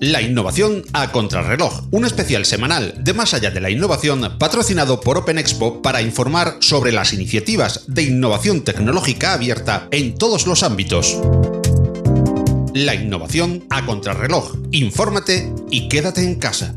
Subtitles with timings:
[0.00, 5.16] La innovación a contrarreloj, un especial semanal de Más allá de la innovación patrocinado por
[5.16, 11.18] Open Expo para informar sobre las iniciativas de innovación tecnológica abierta en todos los ámbitos.
[12.74, 14.56] La innovación a contrarreloj.
[14.70, 16.74] Infórmate y quédate en casa.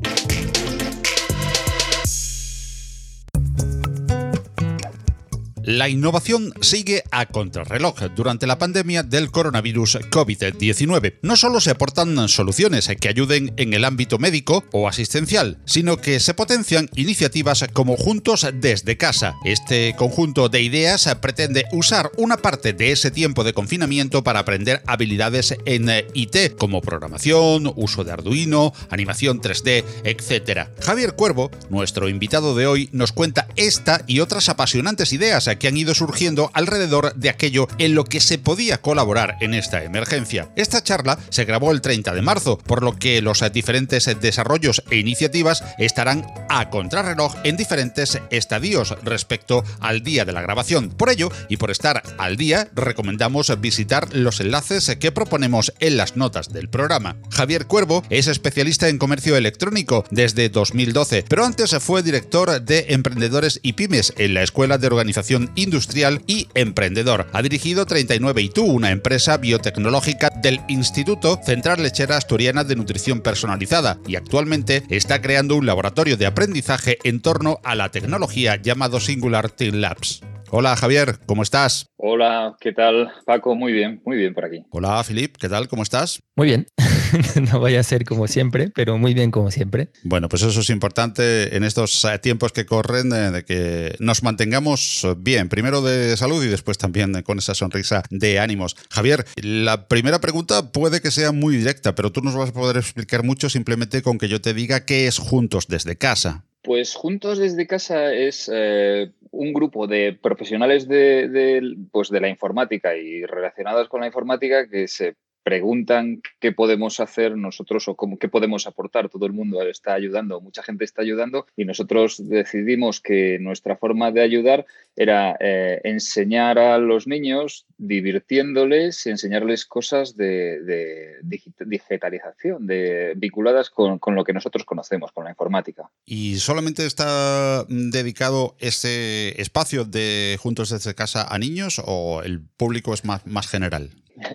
[5.69, 11.19] La innovación sigue a contrarreloj durante la pandemia del coronavirus COVID-19.
[11.21, 16.19] No solo se aportan soluciones que ayuden en el ámbito médico o asistencial, sino que
[16.19, 19.35] se potencian iniciativas como Juntos desde casa.
[19.45, 24.81] Este conjunto de ideas pretende usar una parte de ese tiempo de confinamiento para aprender
[24.87, 30.69] habilidades en IT, como programación, uso de Arduino, animación 3D, etc.
[30.81, 35.77] Javier Cuervo, nuestro invitado de hoy, nos cuenta esta y otras apasionantes ideas que han
[35.77, 40.49] ido surgiendo alrededor de aquello en lo que se podía colaborar en esta emergencia.
[40.55, 44.97] Esta charla se grabó el 30 de marzo, por lo que los diferentes desarrollos e
[44.97, 50.89] iniciativas estarán a contrarreloj en diferentes estadios respecto al día de la grabación.
[50.89, 56.15] Por ello, y por estar al día, recomendamos visitar los enlaces que proponemos en las
[56.15, 57.17] notas del programa.
[57.31, 63.59] Javier Cuervo es especialista en comercio electrónico desde 2012, pero antes fue director de emprendedores
[63.63, 67.27] y pymes en la Escuela de Organización industrial y emprendedor.
[67.33, 73.21] Ha dirigido 39 y tú, una empresa biotecnológica del Instituto Central Lechera Asturiana de Nutrición
[73.21, 78.99] Personalizada y actualmente está creando un laboratorio de aprendizaje en torno a la tecnología llamado
[78.99, 80.21] Singular Team Labs.
[80.51, 81.85] Hola Javier, ¿cómo estás?
[81.95, 83.53] Hola, ¿qué tal Paco?
[83.55, 84.65] Muy bien, muy bien por aquí.
[84.71, 85.67] Hola Filip, ¿qué tal?
[85.67, 86.23] ¿Cómo estás?
[86.35, 86.65] Muy bien.
[87.51, 89.91] no vaya a ser como siempre, pero muy bien como siempre.
[90.03, 95.05] Bueno, pues eso es importante en estos tiempos que corren, eh, de que nos mantengamos
[95.17, 98.75] bien, primero de salud y después también con esa sonrisa de ánimos.
[98.89, 102.77] Javier, la primera pregunta puede que sea muy directa, pero tú nos vas a poder
[102.77, 106.45] explicar mucho simplemente con que yo te diga qué es Juntos desde casa.
[106.63, 112.95] Pues Juntos desde casa es eh, un grupo de profesionales de, pues de la informática
[112.95, 115.15] y relacionados con la informática que se
[115.49, 119.09] preguntan qué podemos hacer nosotros o cómo, qué podemos aportar.
[119.09, 124.11] Todo el mundo está ayudando, mucha gente está ayudando y nosotros decidimos que nuestra forma
[124.11, 133.13] de ayudar era eh, enseñar a los niños divirtiéndoles y enseñarles cosas de, digitalización, de,
[133.17, 135.89] vinculadas con, con, lo que nosotros conocemos, con la informática.
[136.05, 142.93] ¿Y solamente está dedicado ese espacio de Juntos desde Casa a niños o el público
[142.93, 143.89] es más, más general?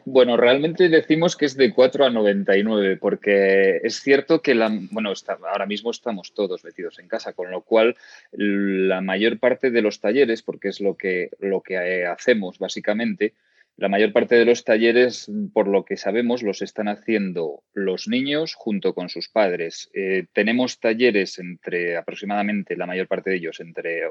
[0.05, 4.55] Bueno, realmente decimos que es de 4 a 99, porque es cierto que
[4.91, 5.12] bueno,
[5.50, 7.97] ahora mismo estamos todos metidos en casa, con lo cual
[8.33, 13.34] la mayor parte de los talleres, porque es lo que, lo que eh, hacemos básicamente,
[13.77, 18.55] la mayor parte de los talleres, por lo que sabemos, los están haciendo los niños
[18.55, 19.91] junto con sus padres.
[19.95, 24.03] Eh, tenemos talleres entre aproximadamente, la mayor parte de ellos, entre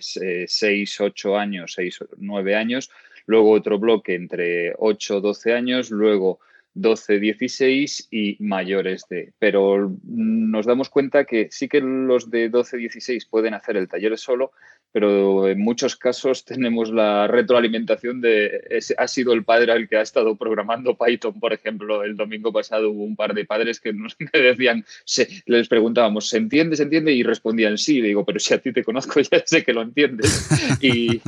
[0.00, 2.90] 6, 8 eh, años, 6, 9 años,
[3.26, 6.40] luego otro bloque entre 8, 12 años, luego
[6.74, 9.32] 12, 16 y mayores de.
[9.38, 14.16] Pero nos damos cuenta que sí que los de 12, 16 pueden hacer el taller
[14.18, 14.52] solo,
[14.92, 20.02] pero en muchos casos tenemos la retroalimentación de ha sido el padre el que ha
[20.02, 22.02] estado programando Python, por ejemplo.
[22.02, 26.38] El domingo pasado hubo un par de padres que nos decían, se, les preguntábamos, ¿se
[26.38, 27.12] entiende, se entiende?
[27.12, 28.00] Y respondían sí.
[28.00, 30.48] digo, pero si a ti te conozco ya sé que lo entiendes.
[30.80, 31.20] y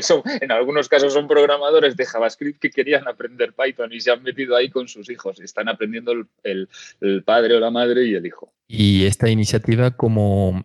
[0.00, 4.22] son, en algunos casos son programadores de JavaScript que querían aprender Python y se han
[4.22, 5.40] metido ahí con sus hijos.
[5.40, 6.68] Están aprendiendo el,
[7.00, 8.52] el padre o la madre y el hijo.
[8.66, 10.64] Y esta iniciativa, como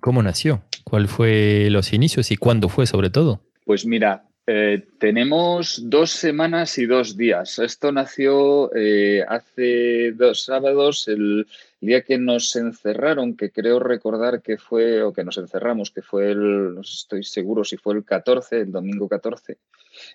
[0.00, 0.62] ¿Cómo nació?
[0.90, 3.40] ¿Cuál fue los inicios y cuándo fue sobre todo?
[3.64, 7.60] Pues mira, eh, tenemos dos semanas y dos días.
[7.60, 11.46] Esto nació eh, hace dos sábados, el
[11.80, 16.32] día que nos encerraron, que creo recordar que fue, o que nos encerramos, que fue
[16.32, 19.58] el, no estoy seguro si fue el 14, el domingo 14.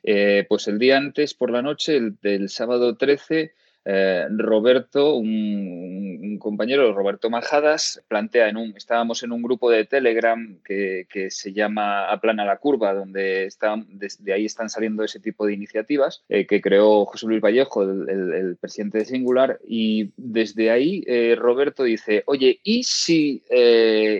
[0.03, 3.53] Eh, pues el día antes, por la noche, el del sábado 13,
[3.85, 10.57] eh, Roberto, un, compañero, Roberto Majadas, plantea en un, estábamos en un grupo de Telegram
[10.63, 15.53] que, se llama Aplana la Curva, donde están, desde ahí están saliendo ese tipo de
[15.53, 21.35] iniciativas eh, que creó José Luis Vallejo, el, presidente de Singular, y desde ahí eh,
[21.37, 23.43] Roberto dice, oye, ¿y si,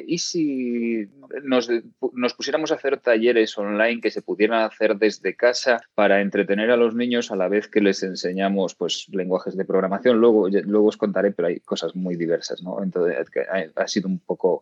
[0.07, 1.07] ¿y si
[1.44, 1.69] nos,
[2.13, 6.77] nos pusiéramos a hacer talleres online que se pudieran hacer desde casa para entretener a
[6.77, 10.98] los niños a la vez que les enseñamos pues lenguajes de programación, luego, luego os
[10.98, 12.81] contaré, pero hay cosas muy diversas, ¿no?
[12.81, 13.18] Entonces
[13.75, 14.62] ha sido un poco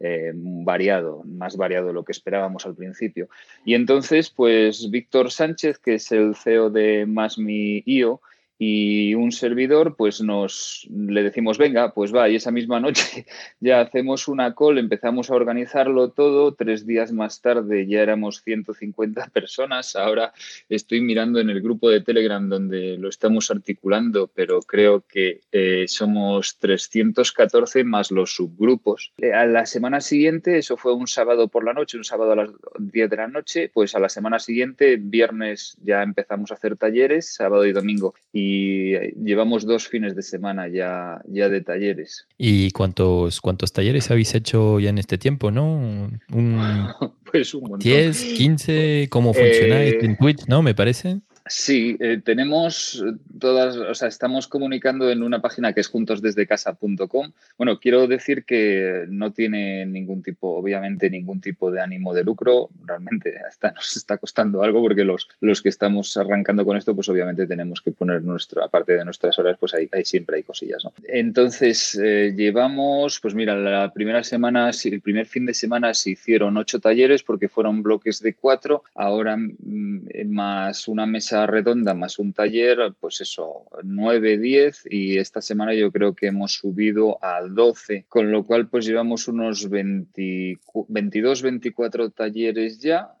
[0.00, 3.28] eh, variado, más variado de lo que esperábamos al principio.
[3.64, 8.20] Y entonces, pues Víctor Sánchez, que es el CEO de MásMi.io,
[8.58, 13.26] y un servidor, pues nos le decimos, venga, pues va, y esa misma noche
[13.60, 19.26] ya hacemos una call, empezamos a organizarlo todo, tres días más tarde ya éramos 150
[19.32, 20.32] personas, ahora
[20.68, 25.86] estoy mirando en el grupo de Telegram donde lo estamos articulando, pero creo que eh,
[25.88, 29.12] somos 314 más los subgrupos.
[29.18, 32.36] Eh, a la semana siguiente, eso fue un sábado por la noche, un sábado a
[32.36, 36.76] las 10 de la noche, pues a la semana siguiente, viernes ya empezamos a hacer
[36.76, 38.14] talleres, sábado y domingo.
[38.54, 42.26] Y llevamos dos fines de semana ya, ya de talleres.
[42.38, 45.74] ¿Y cuántos, cuántos talleres habéis hecho ya en este tiempo, no?
[45.74, 46.20] Un,
[47.32, 47.80] pues un montón.
[47.80, 50.62] 10, 15, ¿cómo funcionáis en Twitch, no?
[50.62, 51.20] Me parece.
[51.46, 53.04] Sí, eh, tenemos
[53.38, 57.32] todas, o sea, estamos comunicando en una página que es juntosdesdecasa.com.
[57.58, 62.70] Bueno, quiero decir que no tiene ningún tipo, obviamente, ningún tipo de ánimo de lucro.
[62.86, 67.10] Realmente hasta nos está costando algo porque los, los que estamos arrancando con esto, pues
[67.10, 70.94] obviamente tenemos que poner nuestra, aparte de nuestras horas, pues ahí, siempre hay cosillas, ¿no?
[71.06, 76.56] Entonces, eh, llevamos, pues mira, la primera semana, el primer fin de semana se hicieron
[76.56, 78.82] ocho talleres porque fueron bloques de cuatro.
[78.94, 85.40] Ahora mm, más una mesa redonda más un taller, pues eso, 9, 10 y esta
[85.40, 91.42] semana yo creo que hemos subido a 12, con lo cual pues llevamos unos 22,
[91.42, 93.14] 24 talleres ya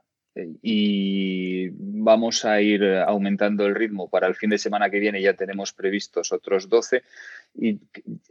[0.62, 4.08] y vamos a ir aumentando el ritmo.
[4.08, 7.02] Para el fin de semana que viene ya tenemos previstos otros 12
[7.56, 7.80] y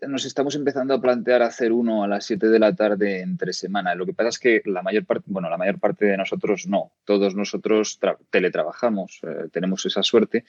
[0.08, 3.96] nos estamos empezando a plantear hacer uno a las 7 de la tarde entre semana.
[3.96, 6.92] Lo que pasa es que la mayor parte, bueno, la mayor parte de nosotros no.
[7.06, 8.00] Todos nosotros
[8.30, 10.44] teletrabajamos, eh, tenemos esa suerte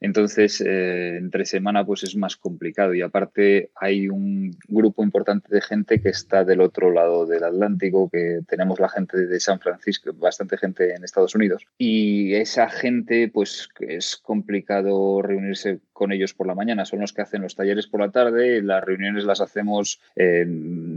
[0.00, 5.60] entonces, eh, entre semana pues es más complicado y aparte hay un grupo importante de
[5.60, 10.12] gente que está del otro lado del Atlántico, que tenemos la gente de San Francisco,
[10.12, 16.46] bastante gente en Estados Unidos y esa gente pues es complicado reunirse con ellos por
[16.46, 19.98] la mañana, son los que hacen los talleres por la tarde, las reuniones las hacemos
[20.14, 20.46] eh,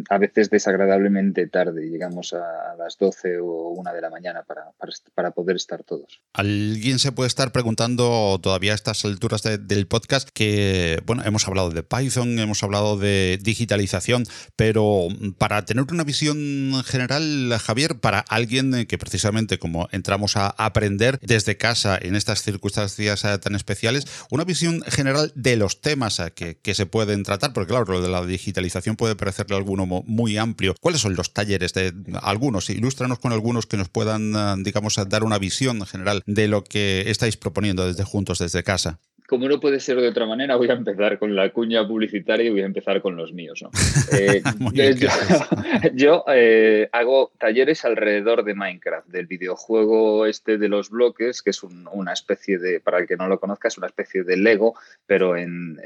[0.10, 4.72] a veces desagradablemente tarde, llegamos a las 12 o 1 de la mañana para,
[5.16, 6.22] para, poder estar todos.
[6.34, 11.69] Alguien se puede estar preguntando todavía a estas alturas del podcast que, bueno, hemos hablado
[11.69, 14.25] de Python, hemos hablado de digitalización,
[14.57, 15.07] pero
[15.38, 21.56] para tener una visión general, Javier, para alguien que precisamente como entramos a aprender desde
[21.56, 26.86] casa en estas circunstancias tan especiales, una visión general de los temas que, que, se
[26.86, 30.75] pueden tratar, porque claro, lo de la digitalización puede parecerle a alguno muy amplio.
[30.80, 32.69] ¿Cuáles son los talleres de algunos?
[32.69, 37.09] Ilústranos con algunos que nos puedan, eh, digamos, dar una visión general de lo que
[37.09, 40.73] estáis proponiendo desde Juntos, desde casa como no puede ser de otra manera, voy a
[40.73, 43.63] empezar con la cuña publicitaria y voy a empezar con los míos.
[44.11, 44.41] Eh,
[45.93, 51.61] yo, eh, hago talleres alrededor de Minecraft, del videojuego este de los bloques, que es
[51.63, 54.73] una especie de, para el que no lo conozca, es una especie de Lego,
[55.05, 55.79] pero en,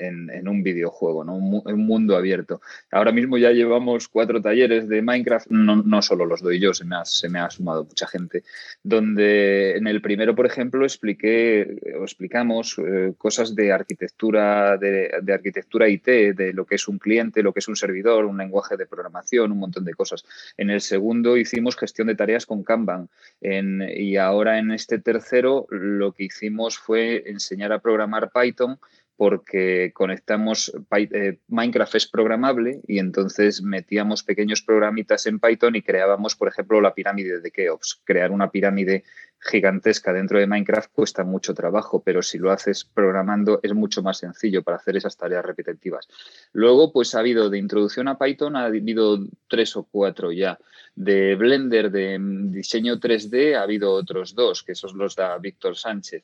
[0.47, 1.35] un videojuego, ¿no?
[1.35, 2.61] un, mundo abierto.
[2.91, 6.95] Ahora mismo ya llevamos cuatro talleres de Minecraft, no, solo los doy yo, se me,
[6.95, 8.43] ha, se me ha sumado mucha gente,
[8.83, 15.89] donde en el primero, por ejemplo, expliqué o explicamos eh, cosas de arquitectura, de, arquitectura
[15.89, 18.85] IT, de lo que es un cliente, lo que es un servidor, un lenguaje de
[18.85, 20.23] programación, un montón de cosas.
[20.57, 23.09] En el segundo hicimos gestión de tareas con Kanban
[23.41, 28.77] y ahora en este tercero lo que hicimos fue enseñar a programar Python
[29.15, 36.35] porque conectamos, eh, Minecraft es programable y entonces metíamos pequeños programitas en Python y creábamos,
[36.35, 38.01] por ejemplo, la pirámide de Keops.
[38.03, 39.03] Crear una pirámide
[39.39, 44.17] gigantesca dentro de Minecraft cuesta mucho trabajo, pero si lo haces programando es mucho más
[44.17, 46.07] sencillo para hacer esas tareas repetitivas.
[46.53, 50.57] Luego, pues ha habido de introducción a Python, ha habido tres o cuatro ya.
[50.95, 56.23] De Blender, de diseño 3D, ha habido otros dos, que esos los da Víctor Sánchez.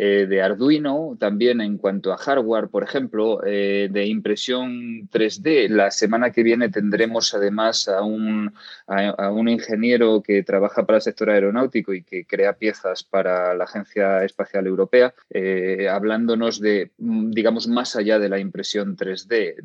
[0.00, 5.68] Eh, de Arduino, también en cuanto a hardware, por ejemplo, eh, de impresión 3D.
[5.68, 8.54] La semana que viene tendremos además a un,
[8.86, 13.64] a, un, ingeniero que trabaja para el sector aeronáutico y que crea piezas para la
[13.64, 19.56] Agencia Espacial Europea, eh, hablándonos de, mm, digamos, más allá de la impresión 3D.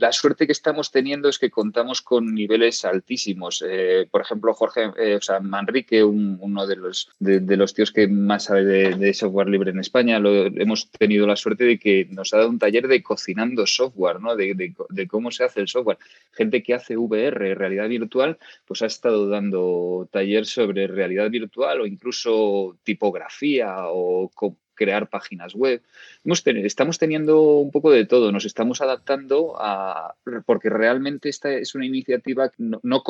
[0.00, 3.64] La suerte que estamos teniendo es que contamos con niveles altísimos.
[4.10, 8.64] por ejemplo, Jorge, o sea, Manrique, uno de los, de, los tíos que más sabe
[8.64, 12.48] de, de software libre en España hemos tenido la suerte de que nos ha dado
[12.48, 14.34] un taller de cocinando software, ¿no?
[14.34, 14.74] De,
[15.08, 15.98] cómo se hace el software.
[16.32, 21.86] Gente que hace VR, realidad virtual, pues ha estado dando taller sobre realidad virtual o
[21.86, 24.30] incluso tipografía o
[24.74, 25.82] crear páginas web.
[26.24, 30.14] estamos teniendo un poco de todo, nos estamos adaptando a,
[30.46, 33.02] porque realmente esta es una iniciativa no, no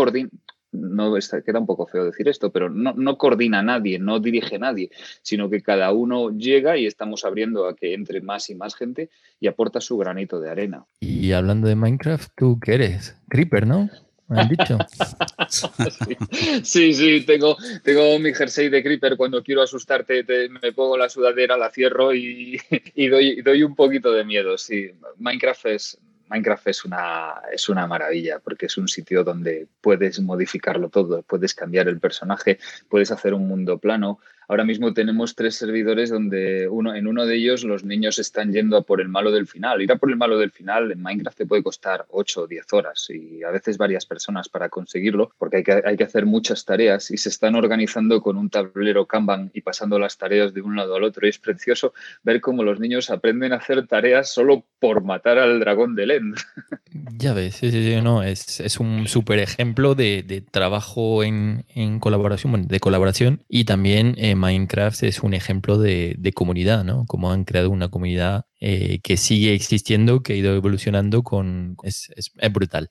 [0.72, 4.20] no está, queda un poco feo decir esto, pero no, no coordina a nadie, no
[4.20, 4.90] dirige a nadie,
[5.22, 9.10] sino que cada uno llega y estamos abriendo a que entre más y más gente
[9.40, 10.84] y aporta su granito de arena.
[11.00, 13.16] Y hablando de Minecraft, ¿tú qué eres?
[13.28, 13.88] Creeper, ¿no?
[14.28, 14.78] ¿Me han dicho?
[16.64, 19.16] sí, sí, tengo, tengo mi jersey de Creeper.
[19.16, 22.60] Cuando quiero asustarte, me pongo la sudadera, la cierro y,
[22.94, 24.58] y doy, doy un poquito de miedo.
[24.58, 30.20] Sí, Minecraft es, Minecraft es una, es una maravilla porque es un sitio donde puedes
[30.20, 35.56] modificarlo todo, puedes cambiar el personaje, puedes hacer un mundo plano, Ahora mismo tenemos tres
[35.56, 39.32] servidores donde uno, en uno de ellos los niños están yendo a por el malo
[39.32, 39.82] del final.
[39.82, 42.72] Ir a por el malo del final en Minecraft te puede costar 8 o 10
[42.72, 46.64] horas y a veces varias personas para conseguirlo porque hay que, hay que hacer muchas
[46.64, 50.76] tareas y se están organizando con un tablero Kanban y pasando las tareas de un
[50.76, 51.26] lado al otro.
[51.26, 55.58] Y es precioso ver cómo los niños aprenden a hacer tareas solo por matar al
[55.58, 56.36] dragón de Lend.
[57.18, 57.62] Ya ves,
[58.02, 63.42] no, es, es un súper ejemplo de, de trabajo en, en, colaboración, bueno, de colaboración
[63.48, 67.06] y también eh, Minecraft es un ejemplo de, comunidad, ¿no?
[67.06, 71.76] Como han creado una comunidad eh, que sigue existiendo, que ha ido evolucionando con...
[71.82, 72.10] Es,
[72.52, 72.88] brutal.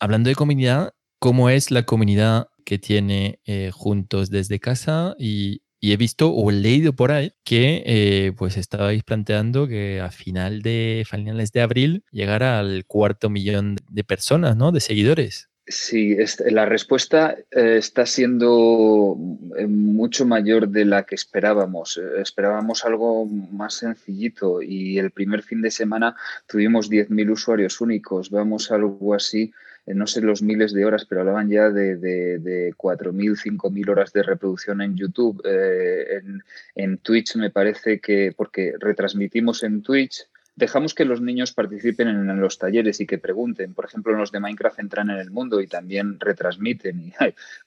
[0.00, 5.14] Hablando de comunidad, ¿cómo es la comunidad que tiene eh, Juntos desde casa?
[5.18, 10.62] Y, he visto o leído por ahí que eh, pues estabais planteando que a final
[10.62, 14.72] de finales de abril llegara al cuarto millón de personas, ¿no?
[14.72, 15.50] De seguidores.
[15.66, 16.14] Sí,
[16.50, 19.16] la respuesta eh, está siendo
[19.56, 21.96] eh, mucho mayor de la que esperábamos.
[21.96, 26.16] Eh, esperábamos algo más sencillito y el primer fin de semana
[26.46, 28.28] tuvimos 10.000 usuarios únicos.
[28.28, 29.54] Vamos algo así,
[29.86, 34.22] no sé los miles de horas, pero hablaban ya de, de, 4.000, 5.000 horas de
[34.22, 35.40] reproducción en YouTube.
[35.46, 36.44] en,
[36.74, 42.40] en Twitch me parece que, porque retransmitimos en Twitch, dejamos que los niños participen en,
[42.40, 43.74] los talleres y que pregunten.
[43.74, 47.00] Por ejemplo, los de Minecraft entran en el mundo y también retransmiten.
[47.00, 47.12] Y,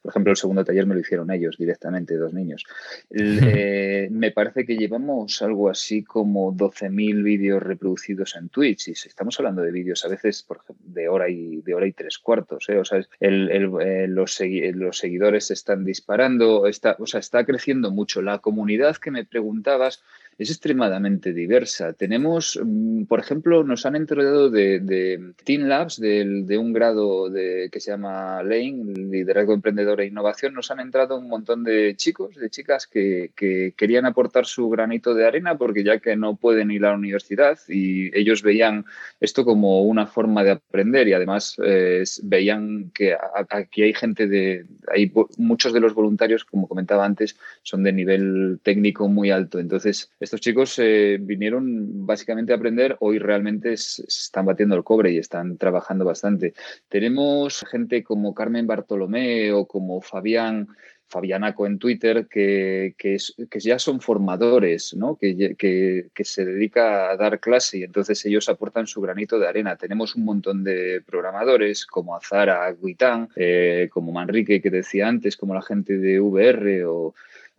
[0.01, 2.63] por ejemplo, el segundo taller me lo hicieron ellos directamente, dos niños.
[3.09, 8.87] Eh, me parece que llevamos algo así como 12.000 vídeos reproducidos en Twitch.
[8.87, 12.17] Y estamos hablando de vídeos a veces por de hora y de hora y tres
[12.17, 12.69] cuartos.
[12.69, 12.77] ¿eh?
[12.77, 14.39] O sea, eh, los,
[14.75, 16.67] los, seguidores están disparando.
[16.67, 18.21] Está, o sea, está creciendo mucho.
[18.21, 20.03] La comunidad que me preguntabas
[20.37, 21.93] es extremadamente diversa.
[21.93, 27.69] Tenemos, mm, por ejemplo, nos han entrado de, de Team Labs, de, un grado de,
[27.71, 32.35] que se llama Lane, Liderazgo Emprendedor e Innovación, nos han entrado un montón de chicos,
[32.35, 33.31] de chicas que,
[33.75, 37.57] querían aportar su granito de arena porque ya que no pueden ir a la universidad
[37.67, 38.85] y ellos veían
[39.19, 43.15] esto como una forma de aprender y además eh, veían que
[43.49, 48.59] aquí hay gente de, hay muchos de los voluntarios, como comentaba antes, son de nivel
[48.63, 49.59] técnico muy alto.
[49.59, 55.19] Entonces, estos chicos eh, vinieron básicamente a aprender, hoy realmente están batiendo el cobre y
[55.19, 56.53] están trabajando bastante.
[56.89, 60.67] Tenemos gente como Carmen Bartolomé o como Fabián.
[61.09, 63.17] Fabianaco en Twitter, que, que,
[63.61, 65.15] ya son formadores, ¿no?
[65.15, 69.77] que, que, se dedica a dar clase y entonces ellos aportan su granito de arena.
[69.77, 75.53] Tenemos un montón de programadores como Azara Guitán, eh, como Manrique que decía antes, como
[75.53, 76.85] la gente de VR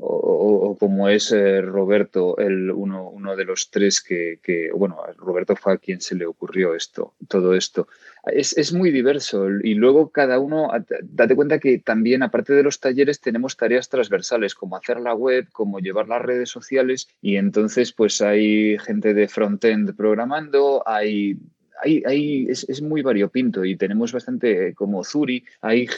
[0.01, 5.57] o, como es eh, Roberto, el, uno, uno, de los tres que, que, bueno, Roberto
[5.57, 7.89] fue a quien se le ocurrió esto, todo esto.
[8.25, 10.71] Es, es, muy diverso y luego cada uno,
[11.03, 15.49] date cuenta que también aparte de los talleres tenemos tareas transversales como hacer la web,
[15.51, 21.39] como llevar las redes sociales y entonces pues hay gente de frontend programando, hay
[21.83, 25.89] hay, es, muy variopinto y tenemos bastante como Zuri, hay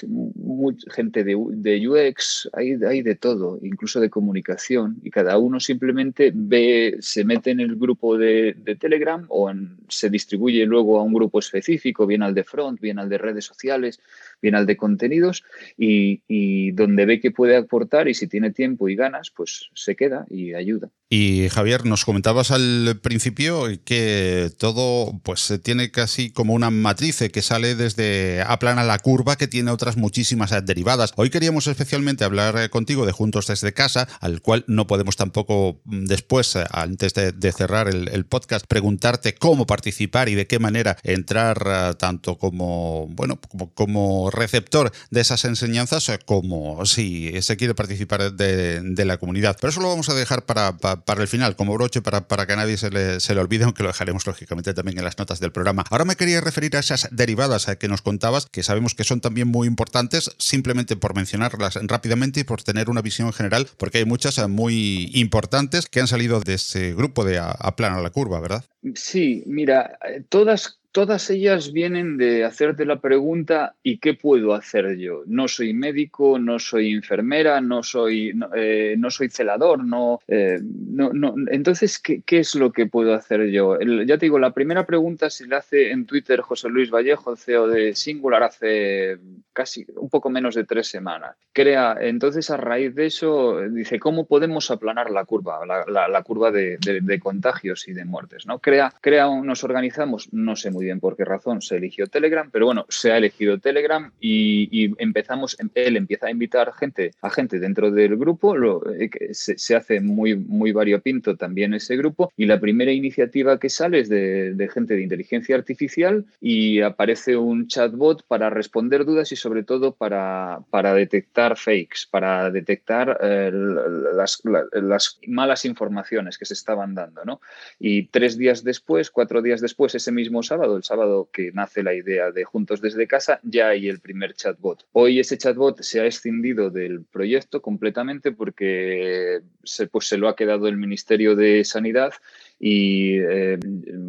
[0.92, 6.32] gente de, de UX, hay, hay, de todo, incluso de comunicación, y cada uno simplemente
[6.34, 9.50] ve, se mete en el grupo de, Telegram o
[9.88, 13.44] se distribuye luego a un grupo específico, bien al de front, bien al de redes
[13.44, 14.00] sociales,
[14.40, 15.44] bien al de contenidos,
[15.76, 20.24] y, donde ve que puede aportar y si tiene tiempo y ganas, pues se queda
[20.30, 20.88] y ayuda.
[21.08, 27.42] Y Javier, nos comentabas al principio que todo pues tiene casi como una matriz que
[27.42, 31.12] sale desde aplana la curva que tiene otras muchísimas derivadas.
[31.16, 35.80] Hoy queríamos especialmente hablar eh, contigo de Juntos desde casa, al cual no podemos tampoco
[35.84, 40.96] mm, después, eh, antes de, cerrar el, podcast, preguntarte cómo participar y de qué manera
[41.02, 43.40] entrar eh, tanto como bueno
[43.74, 49.56] como receptor de esas enseñanzas como si se quiere participar de, la comunidad.
[49.60, 52.52] Pero eso lo vamos a dejar para para el final, como broche, para, para que
[52.52, 55.40] a nadie se le, se le olvide, aunque lo dejaremos lógicamente también en las notas
[55.40, 55.84] del programa.
[55.90, 59.48] Ahora me quería referir a esas derivadas que nos contabas, que sabemos que son también
[59.48, 64.38] muy importantes, simplemente por mencionarlas rápidamente y por tener una visión general, porque hay muchas
[64.48, 68.64] muy importantes que han salido de ese grupo de Aplana la Curva, ¿verdad?
[68.94, 75.22] Sí, mira, todas todas ellas vienen de hacerte la pregunta ¿y qué puedo hacer yo?
[75.26, 81.12] No soy médico, no soy enfermera, no soy, no, eh, soy celador, no, eh, no,
[81.12, 83.78] no, Entonces, ¿qué, ¿qué, es lo que puedo hacer yo?
[83.80, 87.68] ya te digo, la primera pregunta se le hace en Twitter José Luis Vallejo, CEO
[87.68, 89.18] de Singular, hace
[89.52, 91.36] casi un poco menos de tres semanas.
[91.52, 96.50] Crea, entonces a raíz de eso, dice, ¿cómo podemos aplanar la curva, la, la, curva
[96.50, 98.46] de, de, contagios y de muertes?
[98.46, 98.58] ¿no?
[98.58, 102.66] Crea, crea, nos organizamos, no sé muy bien por qué razón se eligió Telegram, pero
[102.66, 107.90] bueno, se ha elegido Telegram y, empezamos, él empieza a invitar gente, a gente dentro
[107.90, 112.60] del grupo, lo, eh, se, se, hace muy, muy variopinto también ese grupo y la
[112.60, 118.24] primera iniciativa que sale es de, de gente de inteligencia artificial y aparece un chatbot
[118.26, 125.18] para responder dudas y sobre todo para, para detectar fakes, para detectar eh, las, las,
[125.26, 127.24] malas informaciones que se estaban dando.
[127.24, 127.40] ¿no?
[127.78, 131.94] Y tres días después, cuatro días después, ese mismo sábado, el sábado que nace la
[131.94, 134.86] idea de Juntos desde casa, ya hay el primer chatbot.
[134.92, 140.36] Hoy ese chatbot se ha escindido del proyecto completamente porque se, pues, se lo ha
[140.36, 142.12] quedado el Ministerio de Sanidad
[142.58, 143.58] y eh,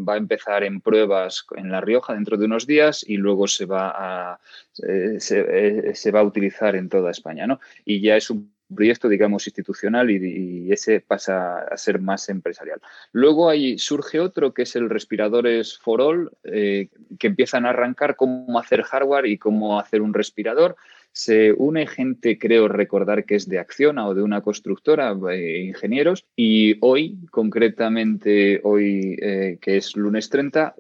[0.07, 3.65] va a empezar en pruebas en La Rioja dentro de unos días y luego se
[3.65, 4.39] va a,
[4.85, 7.47] eh, eh, se, va a utilizar en toda España.
[7.47, 7.61] ¿no?
[7.85, 12.79] Y ya es un proyecto, digamos, institucional y, ese pasa a ser más empresarial.
[13.11, 16.89] Luego ahí surge otro que es el respiradores for all, que
[17.21, 20.75] empiezan a arrancar cómo hacer hardware y cómo hacer un respirador
[21.13, 26.25] se une gente, creo recordar que es de Acciona o de una constructora, eh, ingenieros,
[26.35, 30.75] y hoy, concretamente hoy eh, que es lunes 30,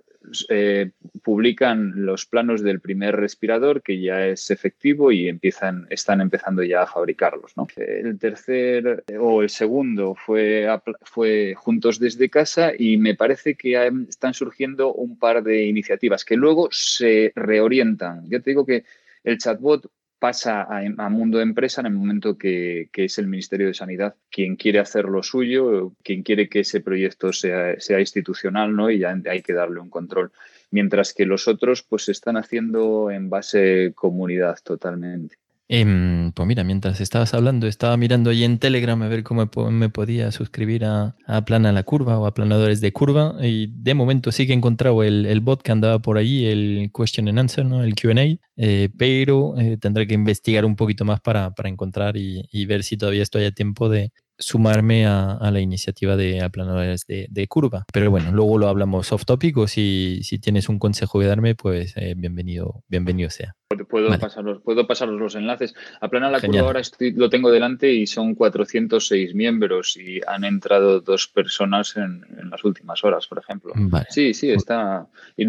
[0.49, 0.91] eh,
[1.23, 6.83] publican los planos del primer respirador que ya es efectivo y empiezan, están empezando ya
[6.83, 7.53] a fabricarlos.
[7.75, 10.67] El tercer o el segundo fue,
[11.01, 16.35] fue Juntos desde casa y me parece que están surgiendo un par de iniciativas que
[16.35, 18.29] luego se reorientan.
[18.29, 18.83] Yo te digo que
[19.23, 19.89] el chatbot
[20.21, 24.55] pasa a, mundo de empresa en el momento que, es el Ministerio de Sanidad quien
[24.55, 28.91] quiere hacer lo suyo, quien quiere que ese proyecto sea, sea institucional ¿no?
[28.91, 30.31] y ya hay que darle un control.
[30.69, 35.40] Mientras que los otros pues se están haciendo en base comunidad totalmente.
[35.73, 39.87] Em, pues mira, mientras estabas hablando, estaba mirando ahí en Telegram a ver cómo me
[39.87, 43.37] podía suscribir a, a Plana la Curva o a Planadores de Curva.
[43.41, 47.29] Y de momento sí que he encontrado el, bot que andaba por ahí, el Question
[47.29, 47.85] and Answer, ¿no?
[47.85, 52.83] el QA, eh, pero eh, tendré que investigar un poquito más para, encontrar y, ver
[52.83, 57.85] si todavía estoy a tiempo de, sumarme a, la iniciativa de aplanadores de, de, curva.
[57.93, 61.55] Pero bueno, luego lo hablamos off topic o si, si tienes un consejo que darme,
[61.55, 63.55] pues eh, bienvenido, bienvenido sea.
[63.89, 65.73] Puedo, pasaros, puedo pasaros los enlaces.
[65.99, 71.27] Aplanar la curva ahora lo tengo delante y son 406 miembros y han entrado dos
[71.27, 73.73] personas en, las últimas horas, por ejemplo.
[74.09, 75.07] Sí, sí, está,
[75.37, 75.45] y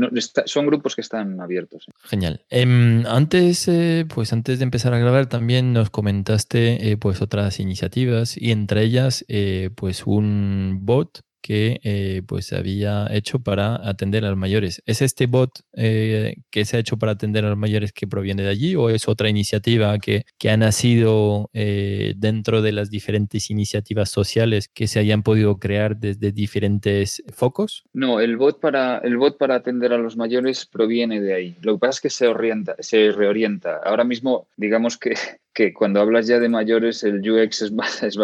[0.46, 1.86] son grupos que están abiertos.
[2.04, 2.40] Genial.
[2.48, 8.36] Em, antes, eh, pues antes de empezar a grabar también nos comentaste pues otras iniciativas
[8.36, 14.30] y entre ellas eh, pues un bot que eh, pues había hecho para atender a
[14.30, 14.82] los mayores.
[14.86, 18.44] ¿Es este bot eh, que se ha hecho para atender a los mayores que proviene
[18.44, 23.50] de allí o es otra iniciativa que, que ha nacido eh, dentro de las diferentes
[23.50, 27.84] iniciativas sociales que se hayan podido crear desde diferentes focos?
[27.92, 31.56] No, el bot para, el bot para atender a los mayores proviene de ahí.
[31.62, 33.80] Lo que pasa es que se, orienta, se reorienta.
[33.84, 35.14] Ahora mismo, digamos que
[35.52, 38.18] que cuando hablas ya de mayores el UX es, es,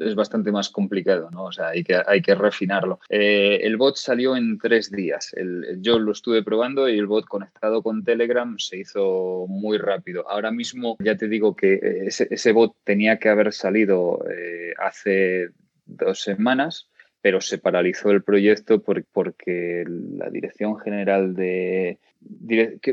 [0.00, 1.44] es, bastante más complicado, ¿no?
[1.44, 3.00] O sea, hay que, hay que refinarlo.
[3.08, 5.32] Eh, el bot salió en tres días.
[5.34, 10.28] El, yo lo estuve probando y el bot conectado con Telegram se hizo muy rápido.
[10.28, 15.50] Ahora mismo ya te digo que eh, ese, bot tenía que haber salido eh, hace
[15.86, 16.88] dos semanas
[17.22, 21.98] pero se paralizó el proyecto porque la Dirección General de,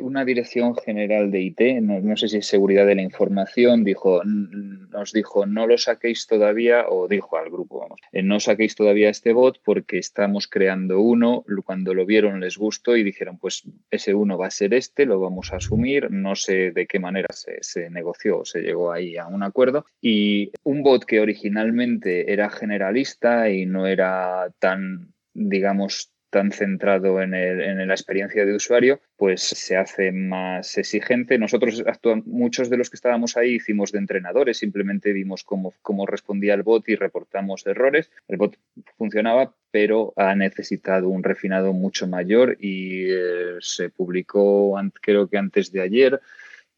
[0.01, 5.11] una dirección general de IT, no, sé si es seguridad de la información, dijo, nos
[5.11, 9.33] dijo, no lo saquéis todavía, o dijo al grupo, vamos, eh, no saquéis todavía este
[9.33, 14.37] bot porque estamos creando uno, cuando lo vieron les gustó y dijeron, pues ese uno
[14.37, 17.89] va a ser este, lo vamos a asumir, no sé de qué manera se, se
[17.89, 23.65] negoció, se llegó ahí a un acuerdo, y un bot que originalmente era generalista y
[23.65, 30.77] no era tan digamos, tan centrado en, la experiencia de usuario, pues se hace más
[30.77, 31.37] exigente.
[31.37, 31.83] Nosotros,
[32.25, 36.63] muchos de los que estábamos ahí, hicimos de entrenadores, simplemente vimos cómo, cómo respondía el
[36.63, 38.11] bot y reportamos errores.
[38.27, 38.57] El bot
[38.97, 45.71] funcionaba, pero ha necesitado un refinado mucho mayor y eh, se publicó, creo que antes
[45.71, 46.21] de ayer,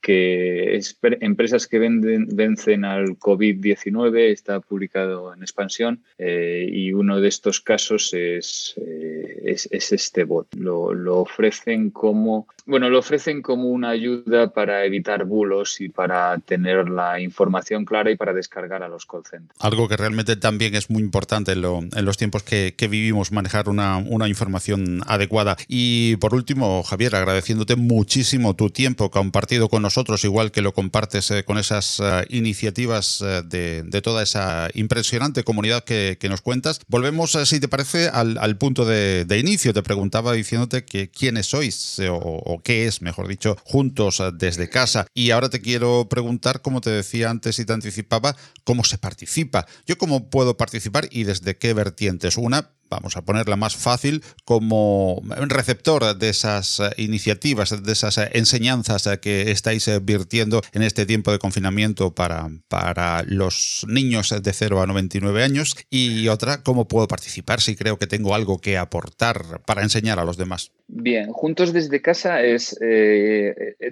[0.02, 0.80] que
[1.22, 7.60] empresas que venden, vencen al COVID-19 está publicado en expansión eh, y uno de estos
[7.60, 10.48] casos es, eh, es, este bot.
[10.56, 16.38] Lo, lo, ofrecen como, bueno, lo ofrecen como una ayuda para evitar bulos y para
[16.40, 19.60] tener la información clara y para descargar a los call centers.
[19.60, 24.28] Algo que realmente también es muy importante en, los tiempos que, vivimos, manejar una, una,
[24.28, 25.58] información adecuada.
[25.68, 29.84] Y por último, Javier, agradeciéndote muchísimo tu tiempo compartido con
[30.24, 35.84] igual que lo compartes eh, con esas eh, iniciativas eh, de, toda esa impresionante comunidad
[35.84, 36.80] que, nos cuentas.
[36.88, 39.74] Volvemos, si te parece, al, punto de, inicio.
[39.74, 45.08] Te preguntaba diciéndote que quiénes sois o qué es, mejor dicho, juntos desde casa.
[45.14, 49.66] Y ahora te quiero preguntar, como te decía antes y te anticipaba, cómo se participa.
[49.88, 52.38] Yo cómo puedo participar y desde qué vertientes.
[52.38, 58.30] Una, vamos a ponerla más fácil, como receptor de esas eh, iniciativas, de esas eh,
[58.34, 64.54] enseñanzas eh, que estáis virtiendo en este tiempo de confinamiento para, para los niños de
[64.54, 65.76] 0 a 99 años.
[65.90, 70.26] Y otra, cómo puedo participar si creo que tengo algo que aportar para enseñar a
[70.26, 70.72] los demás.
[70.92, 72.76] Bien, juntos desde casa es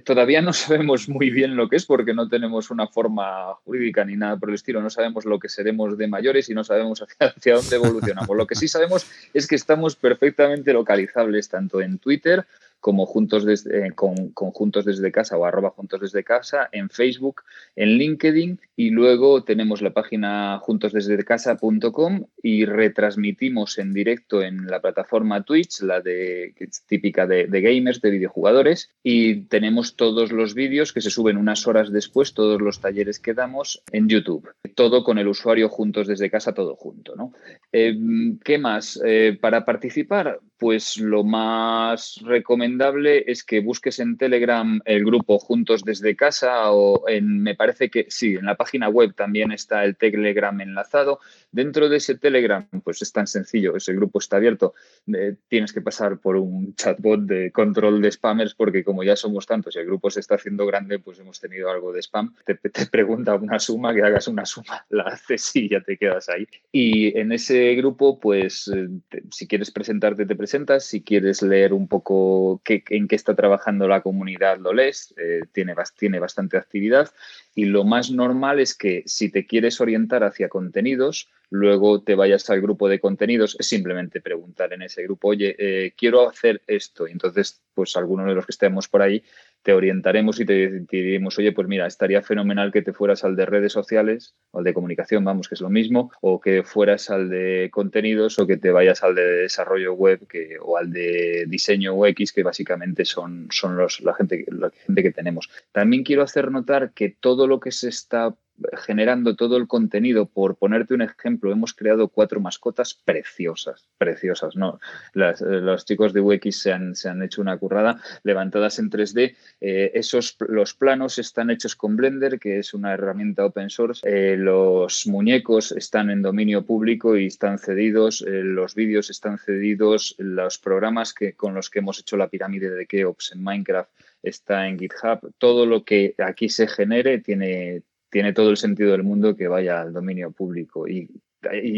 [0.03, 4.15] todavía no sabemos muy bien lo que es porque no tenemos una forma jurídica ni
[4.15, 7.53] nada por el estilo, no sabemos lo que seremos de mayores y no sabemos hacia
[7.53, 8.35] dónde evolucionamos.
[8.35, 12.47] Lo que sí sabemos es que estamos perfectamente localizables tanto en Twitter
[12.79, 17.41] como juntos desde, eh, con, Juntos desde casa o arroba juntos desde casa, en Facebook,
[17.75, 25.43] en LinkedIn y luego tenemos la página juntosdesdecasa.com y retransmitimos en directo en la plataforma
[25.43, 26.53] Twitch, la de
[26.87, 31.91] típica de, gamers, de videojugadores y tenemos todos los vídeos que se suben unas horas
[31.91, 34.49] después, todos los talleres que damos en YouTube.
[34.75, 37.15] Todo con el usuario juntos desde casa, todo junto.
[37.15, 37.33] ¿no?
[37.71, 37.95] Eh,
[38.43, 38.99] ¿Qué más?
[39.05, 45.83] Eh, para participar, pues lo más recomendable es que busques en Telegram el grupo Juntos
[45.83, 49.95] desde casa o en, me parece que sí, en la página web también está el
[49.95, 51.19] Telegram enlazado.
[51.51, 54.73] Dentro de ese Telegram, pues es tan sencillo, ese grupo está abierto.
[55.13, 59.45] Eh, tienes que pasar por un chatbot de control de spammers porque como ya somos
[59.45, 62.33] tantos y el grupo se está haciendo grande, pues hemos tenido algo de spam.
[62.45, 66.47] Te, pregunta una suma, que hagas una suma, la haces y ya te quedas ahí.
[66.71, 68.87] Y en ese grupo, pues eh,
[69.31, 70.46] si quieres presentarte, te presentas.
[70.83, 75.13] Si quieres leer un poco en qué está trabajando la comunidad, lo lees.
[75.17, 77.09] Eh, tiene, tiene bastante actividad.
[77.57, 82.47] Y lo más normal es que si te quieres orientar hacia contenidos, luego te vayas
[82.51, 87.07] al grupo de contenidos, es simplemente preguntar en ese grupo, oye, eh, quiero hacer esto.
[87.07, 89.23] Y entonces, pues algunos de los que estemos por ahí
[89.63, 93.45] te orientaremos y te, diremos, oye, pues mira, estaría fenomenal que te fueras al de
[93.45, 97.29] redes sociales o al de comunicación, vamos, que es lo mismo, o que fueras al
[97.29, 101.95] de contenidos o que te vayas al de desarrollo web que, o al de diseño
[101.95, 105.49] UX, que básicamente son, son los, la, gente, la gente que tenemos.
[105.71, 108.35] También quiero hacer notar que todo lo que se está
[108.73, 110.25] generando todo el contenido.
[110.25, 114.79] Por ponerte un ejemplo, hemos creado cuatro mascotas preciosas, preciosas, ¿no?
[115.13, 119.35] los chicos de UX se han, se han, hecho una currada levantadas en 3D.
[119.61, 124.01] Eh, esos, los planos están hechos con Blender, que es una herramienta open source.
[124.07, 128.21] Eh, los muñecos están en dominio público y están cedidos.
[128.21, 130.15] Eh, los vídeos están cedidos.
[130.17, 133.89] Los programas que, con los que hemos hecho la pirámide de Keops en Minecraft
[134.23, 135.31] está en GitHub.
[135.37, 139.81] Todo lo que aquí se genere tiene, tiene todo el sentido del mundo que vaya
[139.81, 141.09] al dominio público y,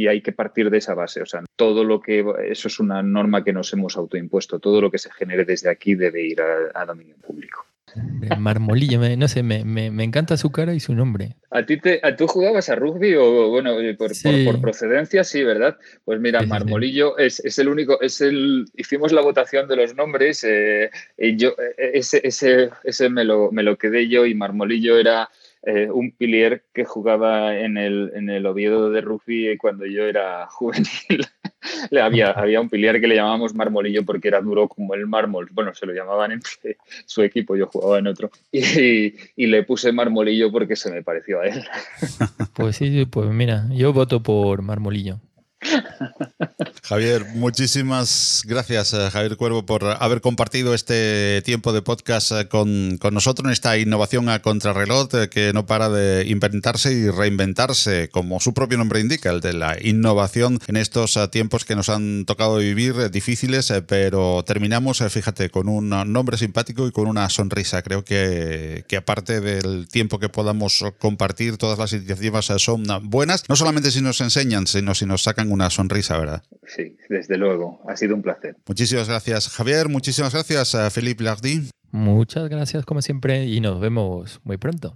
[0.07, 1.21] hay que partir de esa base.
[1.21, 4.89] O sea, todo lo que, eso es una norma que nos hemos autoimpuesto, todo lo
[4.89, 7.65] que se genere desde aquí debe ir a, dominio público.
[8.39, 11.35] Marmolillo, no sé, me, encanta su cara y su nombre.
[11.51, 15.77] ¿A ti te, tú jugabas a rugby o, bueno, por, procedencia, sí, ¿verdad?
[16.05, 20.89] Pues mira, Marmolillo es, el único, es el, hicimos la votación de los nombres, eh,
[21.17, 25.29] y yo, eh, ese, ese, ese me, lo, me lo quedé yo y Marmolillo era
[25.63, 30.47] eh, un pilier que jugaba en el, en el Oviedo de rugby cuando yo era
[30.51, 31.25] juvenil.
[31.91, 35.49] le había, había un pilier que le llamábamos marmolillo porque era duro como el mármol.
[35.51, 36.41] Bueno, se lo llamaban en
[37.05, 38.31] su equipo, yo jugaba en otro.
[38.51, 41.63] Y, y le puse marmolillo porque se me pareció a él.
[42.53, 45.21] Pues sí, pues mira, yo voto por marmolillo.
[46.89, 52.97] Javier, muchísimas gracias, eh, Javier Cuervo, por haber compartido este tiempo de podcast eh, con,
[53.11, 58.39] nosotros en esta innovación a contrarreloj eh, que no para de inventarse y reinventarse, como
[58.39, 62.57] su propio nombre indica, el de la innovación en estos tiempos que nos han tocado
[62.57, 67.83] vivir difíciles, pero terminamos, fíjate, con un nombre simpático y con una sonrisa.
[67.83, 73.55] Creo que, que aparte del tiempo que podamos compartir, todas las iniciativas son buenas, no
[73.55, 76.41] solamente si nos enseñan, sino si nos sacan una sonrisa, ¿verdad?
[76.79, 77.81] Sí, desde luego.
[77.87, 78.55] Ha sido un placer.
[78.67, 79.89] Muchísimas gracias, Javier.
[79.89, 81.69] Muchísimas gracias, a Felipe Lardy.
[81.91, 84.95] Muchas gracias, como siempre, y nos vemos muy pronto.